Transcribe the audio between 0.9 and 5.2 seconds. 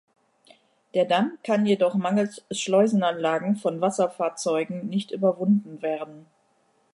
Der Damm kann jedoch mangels Schleusenanlagen von Wasserfahrzeugen nicht